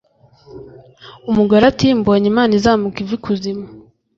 [1.29, 3.65] umugore ati “mbonye imana izamuka iva ikuzimu”